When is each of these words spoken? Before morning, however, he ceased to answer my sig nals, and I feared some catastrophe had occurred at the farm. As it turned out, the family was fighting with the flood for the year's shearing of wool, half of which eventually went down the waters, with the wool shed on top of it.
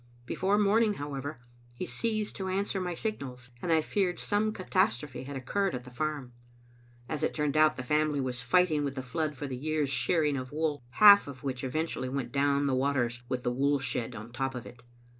Before 0.25 0.57
morning, 0.57 0.95
however, 0.95 1.41
he 1.75 1.85
ceased 1.85 2.35
to 2.37 2.47
answer 2.47 2.81
my 2.81 2.95
sig 2.95 3.19
nals, 3.19 3.51
and 3.61 3.71
I 3.71 3.81
feared 3.81 4.19
some 4.19 4.51
catastrophe 4.51 5.25
had 5.25 5.35
occurred 5.35 5.75
at 5.75 5.83
the 5.83 5.91
farm. 5.91 6.33
As 7.07 7.21
it 7.21 7.35
turned 7.35 7.55
out, 7.55 7.77
the 7.77 7.83
family 7.83 8.19
was 8.19 8.41
fighting 8.41 8.83
with 8.83 8.95
the 8.95 9.03
flood 9.03 9.35
for 9.35 9.45
the 9.45 9.55
year's 9.55 9.91
shearing 9.91 10.37
of 10.37 10.51
wool, 10.51 10.81
half 10.93 11.27
of 11.27 11.43
which 11.43 11.63
eventually 11.63 12.09
went 12.09 12.31
down 12.31 12.65
the 12.65 12.73
waters, 12.73 13.21
with 13.29 13.43
the 13.43 13.53
wool 13.53 13.77
shed 13.77 14.15
on 14.15 14.31
top 14.31 14.55
of 14.55 14.65
it. 14.65 14.81